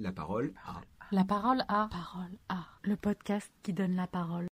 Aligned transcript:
la 0.00 0.12
parole 0.12 0.52
à. 0.66 0.80
La 1.12 1.24
parole 1.24 1.60
à. 1.68 1.88
Parole 1.90 2.38
à. 2.48 2.66
Le 2.84 2.96
podcast 2.96 3.50
qui 3.62 3.72
donne 3.72 3.94
la 3.94 4.06
parole. 4.06 4.46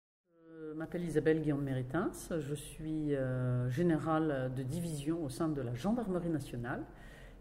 Je 0.46 0.74
m'appelle 0.74 1.04
Isabelle 1.04 1.40
Guillaume 1.40 1.62
Méritins. 1.62 2.10
Je 2.30 2.54
suis 2.54 3.14
euh, 3.14 3.70
générale 3.70 4.52
de 4.54 4.62
division 4.62 5.24
au 5.24 5.30
sein 5.30 5.48
de 5.48 5.62
la 5.62 5.74
Gendarmerie 5.74 6.28
nationale. 6.28 6.84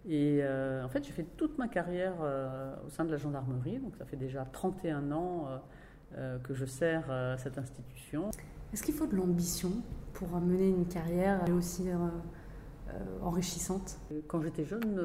Et 0.08 0.40
euh, 0.42 0.86
en 0.86 0.90
fait, 0.90 1.04
j'ai 1.04 1.12
fait 1.12 1.28
toute 1.36 1.58
ma 1.58 1.68
carrière 1.68 2.14
euh, 2.22 2.74
au 2.86 2.90
sein 2.90 3.04
de 3.04 3.12
la 3.12 3.18
gendarmerie. 3.18 3.80
Donc, 3.80 3.98
ça 3.98 4.06
fait 4.06 4.16
déjà 4.16 4.46
31 4.46 5.12
ans 5.12 5.62
que 6.44 6.54
je 6.54 6.64
sers 6.64 7.36
cette 7.38 7.58
institution. 7.58 8.32
Est-ce 8.72 8.84
qu'il 8.84 8.96
faut 8.96 9.08
de 9.08 9.16
l'ambition 9.16 9.72
pour 10.14 10.30
mener 10.40 10.70
une 10.70 10.88
carrière 10.88 11.44
aussi 11.50 11.90
enrichissante? 13.22 14.00
Quand 14.28 14.42
j'étais 14.42 14.64
jeune, 14.64 14.98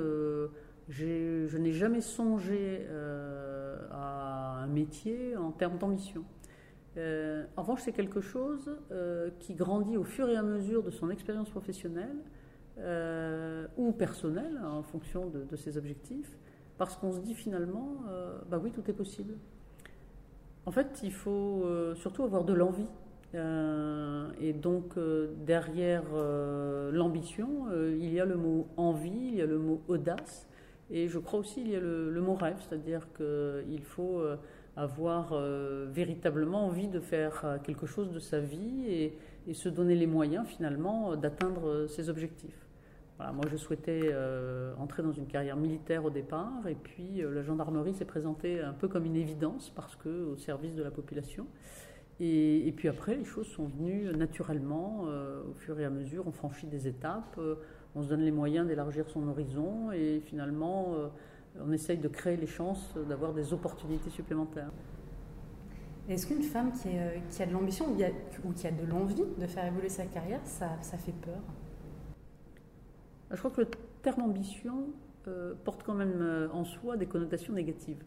je 0.88 1.56
n'ai 1.56 1.72
jamais 1.72 2.00
songé 2.00 2.86
euh, 2.88 3.76
à 3.90 4.62
un 4.62 4.66
métier 4.66 5.36
en 5.36 5.52
termes 5.52 5.78
d'ambition. 5.78 6.24
Euh, 6.96 7.44
en 7.56 7.62
revanche, 7.62 7.82
c'est 7.82 7.92
quelque 7.92 8.20
chose 8.20 8.70
euh, 8.90 9.30
qui 9.38 9.54
grandit 9.54 9.96
au 9.96 10.04
fur 10.04 10.28
et 10.28 10.36
à 10.36 10.42
mesure 10.42 10.82
de 10.82 10.90
son 10.90 11.10
expérience 11.10 11.50
professionnelle 11.50 12.16
ou 13.76 13.92
personnelle, 13.92 14.58
en 14.64 14.82
fonction 14.82 15.28
de, 15.28 15.56
ses 15.56 15.76
objectifs, 15.76 16.36
parce 16.78 16.96
qu'on 16.96 17.12
se 17.12 17.20
dit 17.20 17.34
finalement, 17.34 17.98
bah 18.48 18.58
oui, 18.60 18.72
tout 18.72 18.82
est 18.90 18.94
possible. 18.94 19.34
En 20.64 20.72
fait, 20.72 21.00
il 21.04 21.12
faut 21.12 21.64
surtout 21.94 22.24
avoir 22.24 22.44
de 22.44 22.54
l'envie. 22.54 22.88
et 23.34 24.52
donc, 24.54 24.98
derrière 25.44 26.02
l'ambition, 26.92 27.66
il 27.74 28.12
y 28.12 28.18
a 28.18 28.24
le 28.24 28.36
mot 28.36 28.66
envie, 28.78 29.28
il 29.28 29.34
y 29.34 29.42
a 29.42 29.46
le 29.46 29.58
mot 29.58 29.82
audace. 29.86 30.48
Et 30.92 31.08
je 31.08 31.18
crois 31.18 31.40
aussi 31.40 31.62
qu'il 31.62 31.70
y 31.70 31.76
a 31.76 31.80
le, 31.80 32.20
mot 32.20 32.34
rêve, 32.34 32.56
c'est-à-dire 32.68 33.08
qu'il 33.16 33.82
faut 33.82 34.20
euh, 34.20 34.36
avoir 34.76 35.30
euh, 35.32 35.86
véritablement 35.90 36.66
envie 36.66 36.86
de 36.86 37.00
faire 37.00 37.40
euh, 37.44 37.58
quelque 37.58 37.86
chose 37.86 38.12
de 38.12 38.18
sa 38.18 38.40
vie 38.40 38.84
et, 38.86 39.18
se 39.54 39.68
donner 39.68 39.96
les 39.96 40.06
moyens 40.06 40.46
finalement 40.46 41.16
d'atteindre 41.16 41.88
ses 41.88 42.08
objectifs. 42.08 42.64
Moi 43.18 43.44
je 43.50 43.56
souhaitais 43.56 44.14
entrer 44.78 45.02
dans 45.02 45.10
une 45.10 45.26
carrière 45.26 45.56
militaire 45.56 46.04
au 46.04 46.10
départ 46.10 46.68
et 46.68 46.76
puis 46.76 47.24
la 47.28 47.42
gendarmerie 47.42 47.92
s'est 47.92 48.04
présentée 48.04 48.60
un 48.60 48.72
peu 48.72 48.86
comme 48.86 49.04
une 49.04 49.16
évidence 49.16 49.72
parce 49.74 49.96
que 49.96 50.08
au 50.08 50.36
service 50.36 50.76
de 50.76 50.82
la 50.84 50.92
population. 50.92 51.48
Et, 52.22 52.68
et 52.68 52.72
puis 52.72 52.88
après 52.88 53.16
les 53.16 53.24
choses 53.24 53.48
sont 53.48 53.66
venues 53.66 54.04
naturellement 54.16 55.06
au 55.48 55.54
fur 55.54 55.78
et 55.80 55.84
à 55.84 55.90
mesure, 55.90 56.24
on 56.26 56.32
franchit 56.32 56.68
des 56.68 56.86
étapes 56.86 57.38
on 57.94 58.02
se 58.02 58.08
donne 58.08 58.22
les 58.22 58.30
moyens 58.30 58.66
d'élargir 58.66 59.08
son 59.08 59.28
horizon 59.28 59.92
et 59.92 60.20
finalement 60.24 60.94
euh, 60.94 61.08
on 61.60 61.72
essaye 61.72 61.98
de 61.98 62.08
créer 62.08 62.36
les 62.36 62.46
chances 62.46 62.94
d'avoir 63.08 63.32
des 63.32 63.52
opportunités 63.52 64.10
supplémentaires. 64.10 64.70
Est-ce 66.08 66.26
qu'une 66.26 66.42
femme 66.42 66.72
qui, 66.72 66.88
euh, 66.88 67.18
a 67.42 67.46
de 67.46 67.52
l'ambition 67.52 67.86
ou 68.44 68.52
qui 68.52 68.66
a 68.66 68.70
de 68.70 68.86
l'envie 68.86 69.24
de 69.38 69.46
faire 69.46 69.66
évoluer 69.66 69.88
sa 69.88 70.06
carrière, 70.06 70.40
ça, 70.44 70.76
fait 70.80 71.12
peur? 71.12 71.40
Je 73.30 73.36
crois 73.36 73.50
que 73.50 73.60
le 73.60 73.68
terme 74.02 74.22
ambition 74.22 74.86
euh, 75.28 75.54
porte 75.64 75.82
quand 75.84 75.94
même 75.94 76.48
en 76.52 76.64
soi 76.64 76.96
des 76.96 77.06
connotations 77.06 77.52
négatives. 77.52 78.02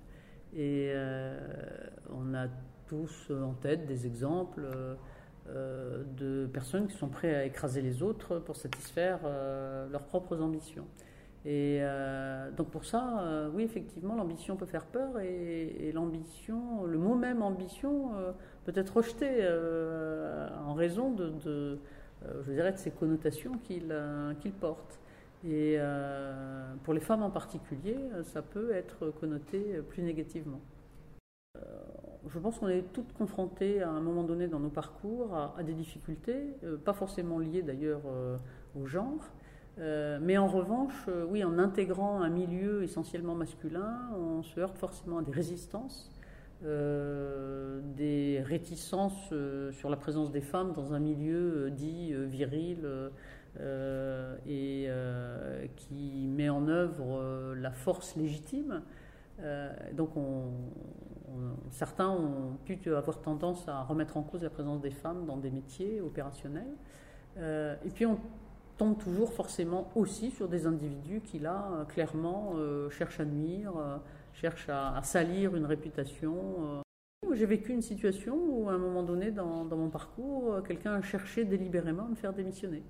Et 0.58 0.94
on 2.10 2.34
a 2.34 2.48
tous 2.88 3.32
en 3.32 3.54
tête 3.54 3.86
des 3.86 4.06
exemples 4.06 4.62
euh, 5.48 6.04
de 6.18 6.48
personnes 6.48 6.88
qui 6.88 6.98
sont 6.98 7.08
prêtes 7.08 7.36
à 7.36 7.46
écraser 7.46 7.84
les 7.84 8.02
autres 8.02 8.40
pour 8.40 8.56
satisfaire 8.56 9.20
euh, 9.26 9.88
leurs 9.90 10.06
propres 10.06 10.42
ambitions. 10.42 10.88
Et 11.46 11.78
euh, 11.82 12.50
donc 12.50 12.72
pour 12.72 12.84
ça, 12.84 13.48
oui, 13.54 13.62
effectivement, 13.62 14.16
l'ambition 14.16 14.56
peut 14.56 14.66
faire 14.66 14.86
peur 14.86 15.20
et, 15.20 15.92
l'ambition, 15.94 16.86
le 16.86 16.98
mot 16.98 17.14
même 17.14 17.44
ambition 17.44 18.10
peut 18.66 18.74
être 18.76 18.98
rejeté 18.98 19.48
en 20.66 20.74
raison 20.74 21.12
de 21.12 21.78
ces 22.78 22.90
connotations 22.90 23.52
qu'il 23.60 24.54
porte. 24.60 25.00
Et 25.48 25.78
pour 26.84 26.96
les 26.96 27.02
femmes 27.02 27.22
en 27.22 27.30
particulier, 27.30 27.98
ça 28.24 28.42
peut 28.42 28.72
être 28.72 29.12
connoté 29.20 29.80
plus 29.88 30.02
négativement 30.02 30.62
je 32.28 32.40
pense 32.40 32.60
qu'on 32.60 32.70
est 32.70 32.84
toutes 32.94 33.14
confrontées 33.14 33.82
à 33.82 33.90
un 33.90 34.02
moment 34.02 34.24
donné 34.24 34.48
dans 34.48 34.60
nos 34.60 34.70
parcours 34.70 35.54
à, 35.58 35.64
des 35.64 35.74
difficultés, 35.74 36.56
euh, 36.64 36.78
pas 36.78 36.94
forcément 36.94 37.40
liées 37.40 37.62
d'ailleurs 37.62 38.02
euh, 38.08 38.38
au 38.76 38.86
genre, 38.86 39.32
euh, 39.78 40.20
mais 40.22 40.38
en 40.38 40.48
revanche, 40.48 41.10
oui, 41.30 41.44
en 41.44 41.60
intégrant 41.60 42.22
un 42.22 42.30
milieu 42.30 42.84
essentiellement 42.84 43.36
masculin, 43.36 44.00
on 44.18 44.42
se 44.42 44.60
heurte 44.60 44.78
forcément 44.78 45.20
à 45.20 45.22
des 45.22 45.32
résistances, 45.32 46.12
des 46.62 48.42
réticences 48.44 49.34
sur 49.72 49.90
la 49.90 49.98
présence 49.98 50.32
des 50.32 50.42
femmes 50.42 50.72
dans 50.74 50.94
un 50.94 51.00
milieu 51.00 51.70
dit 51.70 52.14
viril 52.14 52.88
et 54.48 54.90
qui 55.76 56.28
met 56.28 56.50
en 56.50 56.68
œuvre 56.68 57.54
la 57.56 57.72
force 57.72 58.16
légitime. 58.16 58.82
Donc 59.94 60.16
on, 60.16 60.52
certains 61.72 62.10
ont 62.10 62.58
pu 62.66 62.78
avoir 62.94 63.22
tendance 63.22 63.68
à 63.68 63.82
remettre 63.84 64.18
en 64.18 64.24
cause 64.24 64.44
la 64.44 64.50
présence 64.50 64.82
des 64.82 64.92
femmes 64.92 65.26
dans 65.26 65.38
des 65.38 65.52
métiers 65.52 66.02
opérationnels. 66.02 66.74
Euh, 67.38 67.76
et 67.86 67.90
puis 67.90 68.06
on 68.06 68.18
tombe 68.78 68.98
toujours 68.98 69.34
forcément 69.34 69.90
aussi 69.96 70.32
sur 70.32 70.48
des 70.48 70.68
individus 70.68 71.22
qui 71.22 71.40
là 71.40 71.70
euh, 71.72 71.86
clairement 71.86 72.54
euh, 72.56 72.90
cherchent 72.90 73.20
à 73.20 73.26
nuire, 73.26 73.74
cherchent 74.34 74.70
à, 74.70 75.02
salir 75.04 75.56
une 75.56 75.66
réputation. 75.66 76.82
J'ai 77.34 77.46
vécu 77.46 77.72
une 77.74 77.82
situation 77.82 78.38
où 78.38 78.70
à 78.70 78.74
un 78.74 78.78
moment 78.78 79.04
donné 79.04 79.32
dans, 79.32 79.66
mon 79.66 79.90
parcours, 79.90 80.62
quelqu'un 80.64 80.94
a 80.94 81.02
cherché 81.02 81.44
délibérément 81.44 82.06
à 82.06 82.10
me 82.10 82.16
faire 82.16 82.34
démissionner. 82.34 82.84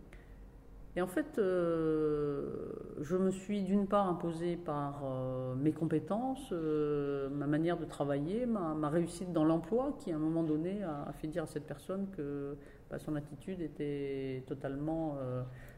Et 0.95 1.01
en 1.01 1.07
fait, 1.07 1.38
euh, 1.39 2.72
je 3.01 3.17
me 3.17 3.29
suis 3.29 3.63
d'une 3.63 3.85
part 3.85 4.07
imposée 4.07 4.56
par 4.56 5.01
euh, 5.03 5.44
mes 5.55 5.71
compétences, 5.71 6.49
euh, 6.51 7.29
ma 7.29 7.47
manière 7.47 7.77
de 7.77 7.85
travailler, 7.85 8.45
ma, 8.45 8.89
réussite 8.89 9.31
dans 9.33 9.43
l'emploi, 9.43 9.95
qui 9.99 10.11
à 10.11 10.16
un 10.16 10.19
moment 10.19 10.43
donné 10.43 10.83
a, 10.83 11.11
fait 11.13 11.27
dire 11.27 11.43
à 11.43 11.47
cette 11.47 11.66
personne 11.66 12.07
que 12.16 12.55
bah, 12.89 12.99
son 12.99 13.16
attitude 13.16 13.61
était 13.61 14.44
totalement 14.47 15.17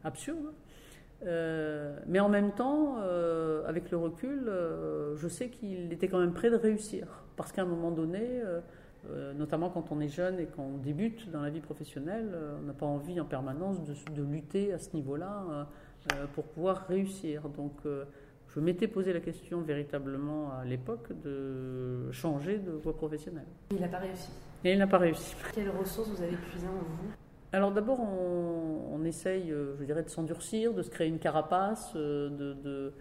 absurde. 0.03 0.53
mais 1.23 2.19
en 2.19 2.29
même 2.29 2.51
temps, 2.51 2.97
avec 3.65 3.91
le 3.91 3.97
recul, 3.97 4.51
je 5.15 5.27
sais 5.27 5.49
qu'il 5.49 5.91
était 5.93 6.07
quand 6.07 6.19
même 6.19 6.33
prêt 6.33 6.49
de 6.49 6.55
réussir. 6.57 7.23
Parce 7.35 7.51
qu'à 7.51 7.61
un 7.61 7.65
moment 7.65 7.91
donné, 7.91 8.41
euh, 9.11 9.33
notamment 9.33 9.69
quand 9.69 9.91
on 9.91 10.01
est 10.01 10.09
jeune 10.09 10.39
et 10.39 10.45
qu'on 10.45 10.77
débute 10.77 11.29
dans 11.31 11.41
la 11.41 11.49
vie 11.49 11.61
professionnelle, 11.61 12.29
euh, 12.33 12.57
on 12.59 12.65
n'a 12.65 12.73
pas 12.73 12.85
envie 12.85 13.19
en 13.21 13.25
permanence 13.25 13.77
de, 13.83 14.21
lutter 14.23 14.73
à 14.73 14.79
ce 14.79 14.93
niveau-là 14.95 15.45
euh, 16.11 16.25
pour 16.33 16.45
pouvoir 16.45 16.87
réussir. 16.87 17.47
Donc 17.49 17.73
je 18.57 18.61
m'étais 18.61 18.87
posé 18.87 19.13
la 19.13 19.19
question 19.19 19.61
véritablement 19.61 20.51
à 20.51 20.65
l'époque 20.65 21.09
de 21.23 22.11
changer 22.11 22.57
de 22.57 22.71
voie 22.71 22.95
professionnelle. 22.95 23.45
Il 23.71 23.79
n'a 23.79 23.87
pas 23.87 23.99
réussi. 23.99 24.29
Et 24.65 24.73
il 24.73 24.79
n'a 24.79 24.87
pas 24.87 24.97
réussi. 24.97 25.35
Quelles 25.53 25.69
ressources 25.69 26.09
vous 26.09 26.21
avez 26.21 26.35
puisées 26.35 26.67
en 26.67 26.83
vous? 26.83 27.11
Alors 27.53 27.71
d'abord, 27.71 27.99
on, 27.99 29.03
essaye, 29.05 29.49
je 29.49 29.83
dirais, 29.85 30.03
de 30.03 30.09
s'endurcir, 30.09 30.73
de 30.73 30.81
se 30.81 30.89
créer 30.89 31.07
une 31.07 31.19
carapace, 31.19 31.93
de, 31.95 32.29
de, 32.29 32.93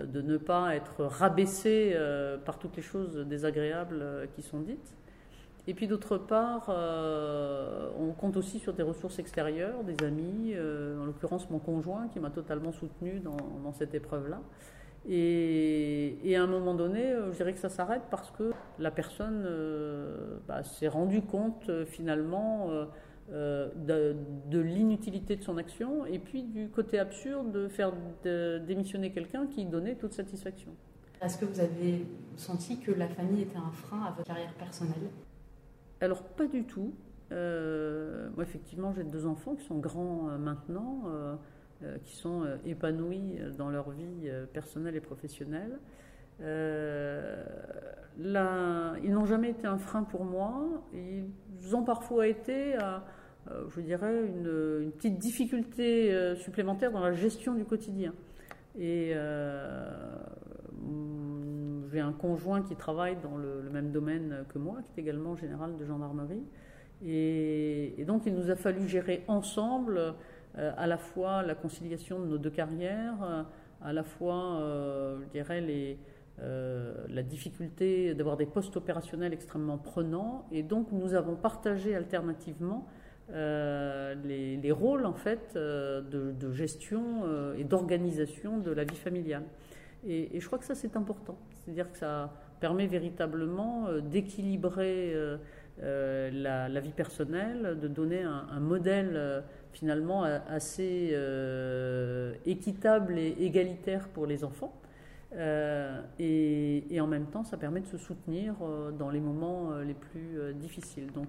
de 0.00 0.22
ne 0.22 0.38
pas 0.38 0.74
être 0.74 1.04
rabaissé 1.04 1.94
par 2.46 2.58
toutes 2.58 2.76
les 2.76 2.82
choses 2.82 3.16
désagréables 3.16 4.28
qui 4.34 4.42
sont 4.42 4.60
dites. 4.60 4.94
Et 5.66 5.74
puis 5.74 5.86
d'autre 5.86 6.16
part, 6.16 6.66
euh, 6.68 7.90
on 7.98 8.12
compte 8.12 8.36
aussi 8.36 8.58
sur 8.58 8.72
des 8.72 8.82
ressources 8.82 9.18
extérieures, 9.18 9.84
des 9.84 10.04
amis, 10.04 10.52
euh, 10.54 11.00
en 11.00 11.04
l'occurrence 11.04 11.50
mon 11.50 11.58
conjoint 11.58 12.08
qui 12.08 12.18
m'a 12.18 12.30
totalement 12.30 12.72
soutenu 12.72 13.20
dans, 13.20 13.72
cette 13.72 13.94
épreuve-là. 13.94 14.40
Et, 15.08 16.34
à 16.36 16.42
un 16.42 16.46
moment 16.46 16.74
donné, 16.74 17.12
euh, 17.12 17.32
je 17.32 17.36
dirais 17.36 17.52
que 17.52 17.58
ça 17.58 17.68
s'arrête 17.68 18.02
parce 18.10 18.30
que 18.30 18.52
la 18.78 18.90
personne 18.90 19.48
bah, 20.46 20.62
s'est 20.62 20.88
rendue 20.88 21.22
compte 21.22 21.70
finalement 21.86 22.70
de, 23.28 24.16
l'inutilité 24.52 25.36
de 25.36 25.42
son 25.42 25.56
action 25.56 26.06
et 26.06 26.18
puis 26.18 26.42
du 26.44 26.68
côté 26.68 26.98
absurde 26.98 27.50
de 27.52 27.68
faire 27.68 27.92
démissionner 28.24 29.12
quelqu'un 29.12 29.46
qui 29.46 29.64
donnait 29.64 29.94
toute 29.94 30.12
satisfaction. 30.12 30.70
Est-ce 31.20 31.36
que 31.36 31.44
vous 31.44 31.60
avez 31.60 32.06
senti 32.36 32.78
que 32.78 32.92
la 32.92 33.08
famille 33.08 33.42
était 33.42 33.58
un 33.58 33.70
frein 33.72 34.04
à 34.04 34.10
votre 34.12 34.26
carrière 34.26 34.54
personnelle? 34.54 35.10
Alors, 36.00 36.22
pas 36.22 36.46
du 36.46 36.64
tout. 36.64 36.94
Euh, 37.32 38.28
moi, 38.34 38.44
effectivement, 38.44 38.92
j'ai 38.92 39.04
deux 39.04 39.26
enfants 39.26 39.54
qui 39.54 39.64
sont 39.64 39.78
grands 39.78 40.30
euh, 40.30 40.38
maintenant, 40.38 41.02
euh, 41.06 41.36
qui 42.04 42.16
sont 42.16 42.46
épanouis 42.64 43.38
dans 43.56 43.70
leur 43.70 43.90
vie 43.90 44.30
personnelle 44.52 44.96
et 44.96 45.00
professionnelle. 45.00 45.78
Ils 46.40 46.46
n'ont 48.18 49.26
jamais 49.26 49.50
été 49.50 49.66
un 49.66 49.78
frein 49.78 50.02
pour 50.02 50.24
moi. 50.24 50.66
Ils 50.92 51.76
ont 51.76 51.84
parfois 51.84 52.26
été, 52.26 52.76
je 53.48 53.80
dirais, 53.80 54.26
une, 54.26 54.90
petite 54.92 55.18
difficulté 55.18 56.34
supplémentaire 56.36 56.92
dans 56.92 57.00
la 57.00 57.12
gestion 57.12 57.54
du 57.54 57.64
quotidien. 57.64 58.12
Et 58.78 59.14
j'ai 61.92 62.00
un 62.00 62.12
conjoint 62.12 62.62
qui 62.62 62.76
travaille 62.76 63.16
dans 63.22 63.36
le, 63.36 63.68
même 63.70 63.90
domaine 63.90 64.44
que 64.52 64.58
moi, 64.58 64.78
qui 64.84 64.92
est 64.96 65.02
également 65.02 65.36
général 65.36 65.76
de 65.76 65.84
gendarmerie. 65.84 66.42
Et, 67.04 68.04
donc 68.06 68.26
il 68.26 68.34
nous 68.34 68.50
a 68.50 68.56
fallu 68.56 68.86
gérer 68.86 69.24
ensemble 69.26 70.14
à 70.56 70.86
la 70.86 70.98
fois 70.98 71.42
la 71.42 71.54
conciliation 71.54 72.18
de 72.20 72.26
nos 72.26 72.38
deux 72.38 72.50
carrières, 72.50 73.46
à 73.82 73.92
la 73.92 74.02
fois, 74.02 74.58
je 75.20 75.28
dirais, 75.30 75.60
les, 75.60 75.98
la 76.38 77.22
difficulté 77.22 78.14
d'avoir 78.14 78.36
des 78.36 78.46
postes 78.46 78.76
opérationnels 78.76 79.32
extrêmement 79.32 79.78
prenants. 79.78 80.46
Et 80.50 80.62
donc 80.62 80.92
nous 80.92 81.14
avons 81.14 81.36
partagé 81.36 81.94
alternativement 81.94 82.86
euh, 83.32 84.14
les, 84.24 84.72
rôles 84.72 85.06
en 85.06 85.14
fait 85.14 85.52
euh, 85.54 86.00
de, 86.00 86.52
gestion 86.52 87.22
euh, 87.24 87.54
et 87.56 87.64
d'organisation 87.64 88.58
de 88.58 88.72
la 88.72 88.82
vie 88.84 88.96
familiale. 88.96 89.44
Et, 90.06 90.40
je 90.40 90.46
crois 90.46 90.58
que 90.58 90.64
ça 90.64 90.74
c'est 90.74 90.96
important, 90.96 91.38
c'est-à-dire 91.52 91.90
que 91.92 91.98
ça 91.98 92.32
permet 92.58 92.86
véritablement 92.86 93.88
d'équilibrer 94.02 95.14
la, 95.78 96.80
vie 96.80 96.92
personnelle, 96.92 97.78
de 97.80 97.88
donner 97.88 98.22
un, 98.22 98.60
modèle 98.60 99.44
finalement 99.72 100.24
assez 100.24 101.16
équitable 102.46 103.18
et 103.18 103.36
égalitaire 103.40 104.08
pour 104.08 104.26
les 104.26 104.44
enfants. 104.44 104.74
et, 106.18 106.98
en 107.00 107.06
même 107.06 107.26
temps, 107.26 107.44
ça 107.44 107.56
permet 107.56 107.80
de 107.80 107.86
se 107.86 107.98
soutenir 107.98 108.54
dans 108.98 109.10
les 109.10 109.20
moments 109.20 109.78
les 109.80 109.94
plus 109.94 110.54
difficiles. 110.54 111.10
Donc, 111.12 111.28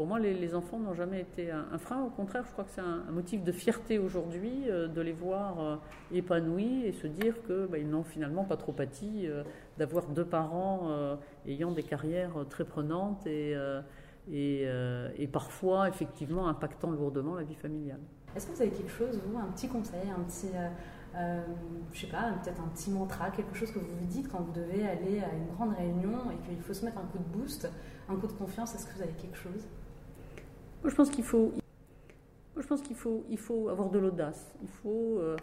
pour 0.00 0.06
moi, 0.06 0.18
les, 0.18 0.54
enfants 0.54 0.78
n'ont 0.78 0.94
jamais 0.94 1.20
été 1.20 1.50
un, 1.50 1.76
frein. 1.76 2.02
Au 2.02 2.08
contraire, 2.08 2.42
je 2.46 2.52
crois 2.52 2.64
que 2.64 2.70
c'est 2.70 2.80
un, 2.80 3.04
motif 3.12 3.44
de 3.44 3.52
fierté 3.52 3.98
aujourd'hui 3.98 4.64
euh, 4.70 4.88
de 4.88 5.02
les 5.02 5.12
voir 5.12 5.60
euh, 5.60 5.76
épanouis 6.10 6.86
et 6.86 6.92
se 6.92 7.06
dire 7.06 7.34
qu'ils 7.42 7.66
bah, 7.70 7.78
n'ont 7.80 8.02
finalement 8.02 8.44
pas 8.44 8.56
trop 8.56 8.72
pâti 8.72 9.26
euh, 9.26 9.42
d'avoir 9.76 10.06
deux 10.06 10.24
parents 10.24 11.18
ayant 11.46 11.70
des 11.70 11.82
carrières 11.82 12.32
très 12.48 12.64
prenantes 12.64 13.26
et, 13.26 13.54
et, 14.32 15.28
parfois 15.32 15.88
effectivement 15.88 16.48
impactant 16.48 16.90
lourdement 16.90 17.34
la 17.34 17.42
vie 17.42 17.54
familiale. 17.54 18.00
Est-ce 18.36 18.46
que 18.46 18.52
vous 18.52 18.62
avez 18.62 18.70
quelque 18.70 18.92
chose, 18.92 19.20
vous, 19.26 19.38
un 19.38 19.50
petit 19.52 19.68
conseil, 19.68 20.08
un 20.08 20.22
petit, 20.22 20.50
je 21.92 22.00
sais 22.00 22.06
pas, 22.06 22.32
peut-être 22.42 22.60
un 22.60 22.68
petit 22.68 22.90
mantra, 22.90 23.30
quelque 23.30 23.54
chose 23.54 23.70
que 23.72 23.78
vous 23.78 23.96
vous 23.98 24.06
dites 24.06 24.28
quand 24.28 24.40
vous 24.40 24.52
devez 24.52 24.86
aller 24.86 25.20
à 25.20 25.34
une 25.34 25.46
grande 25.54 25.74
réunion 25.74 26.30
et 26.30 26.48
qu'il 26.48 26.60
faut 26.62 26.74
se 26.74 26.84
mettre 26.84 26.98
un 26.98 27.06
coup 27.06 27.18
de 27.18 27.38
boost, 27.38 27.68
un 28.08 28.16
coup 28.16 28.26
de 28.26 28.32
confiance? 28.32 28.74
Est-ce 28.74 28.86
que 28.86 28.94
vous 28.94 29.02
avez 29.02 29.12
quelque 29.12 29.36
chose? 29.36 29.66
Moi, 30.82 30.90
je 30.90 30.94
pense 30.94 31.10
qu'il 31.10 31.24
faut, 31.24 31.52
je 32.56 32.66
pense 32.66 32.82
qu'il 32.82 32.96
faut, 32.96 33.24
il 33.28 33.38
faut 33.38 33.68
avoir 33.68 33.90
de 33.90 33.98
l'audace. 33.98 34.54
Il 34.62 34.68
faut, 34.68 35.18
euh, 35.18 35.36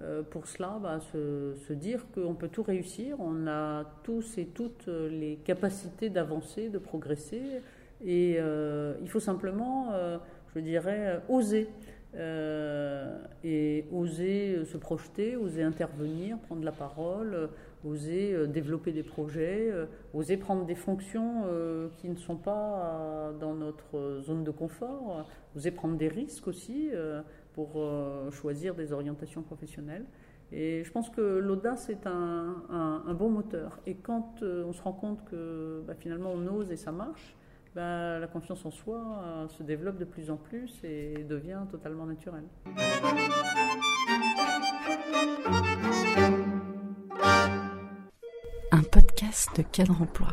euh, 0.00 0.22
pour 0.22 0.46
cela, 0.46 0.78
bah, 0.82 0.98
se, 1.00 1.72
dire 1.72 2.06
qu'on 2.12 2.34
peut 2.34 2.48
tout 2.48 2.62
réussir. 2.62 3.16
On 3.20 3.46
a 3.46 3.84
tous 4.02 4.38
et 4.38 4.46
toutes 4.46 4.86
les 4.86 5.36
capacités 5.44 6.10
d'avancer, 6.10 6.68
de 6.68 6.78
progresser. 6.78 7.62
Et 8.04 8.36
euh, 8.38 8.94
il 9.02 9.08
faut 9.08 9.20
simplement, 9.20 9.92
je 10.54 10.60
dirais, 10.60 11.20
oser. 11.28 11.68
et 13.44 13.84
oser 13.92 14.64
se 14.64 14.76
projeter, 14.76 15.36
oser 15.36 15.62
intervenir, 15.62 16.38
prendre 16.38 16.64
la 16.64 16.72
parole, 16.72 17.50
oser 17.84 18.32
euh, 18.34 18.46
développer 18.46 18.92
des 18.92 19.02
projets, 19.02 19.70
euh, 19.70 19.86
oser 20.14 20.36
prendre 20.36 20.64
des 20.64 20.74
fonctions 20.74 21.44
euh, 21.46 21.88
qui 21.96 22.08
ne 22.08 22.16
sont 22.16 22.36
pas 22.36 23.32
dans 23.40 23.54
notre 23.54 24.20
zone 24.22 24.44
de 24.44 24.50
confort, 24.50 25.26
oser 25.56 25.70
prendre 25.70 25.96
des 25.96 26.08
risques 26.08 26.48
aussi 26.48 26.90
pour 27.54 27.82
choisir 28.30 28.74
des 28.74 28.92
orientations 28.92 29.42
professionnelles. 29.42 30.04
Et 30.52 30.82
je 30.84 30.90
pense 30.90 31.10
que 31.10 31.20
l'audace 31.20 31.90
est 31.90 32.06
un, 32.06 33.14
bon 33.14 33.30
moteur. 33.30 33.78
Et 33.86 33.94
quand 33.94 34.42
on 34.42 34.72
se 34.72 34.82
rend 34.82 34.92
compte 34.92 35.24
que 35.24 35.82
bah, 35.86 35.94
finalement 35.94 36.32
on 36.34 36.46
ose 36.46 36.70
et 36.70 36.76
ça 36.76 36.92
marche, 36.92 37.36
bah, 37.74 38.18
la 38.18 38.26
confiance 38.26 38.64
en 38.64 38.70
soi 38.70 39.46
se 39.48 39.62
développe 39.62 39.98
de 39.98 40.04
plus 40.04 40.30
en 40.30 40.36
plus 40.36 40.82
et 40.84 41.24
devient 41.24 41.62
totalement 41.70 42.06
naturelle. 42.06 42.44
un 48.72 48.82
podcast 48.82 49.48
de 49.56 49.62
cadre 49.62 50.00
emploi. 50.00 50.28